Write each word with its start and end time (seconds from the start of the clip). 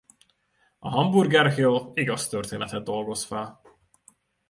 A 0.79 0.89
Hamburger 0.89 1.49
Hill 1.53 1.91
igaz 1.93 2.27
történetet 2.27 2.83
dolgoz 2.83 3.23
fel. 3.23 3.61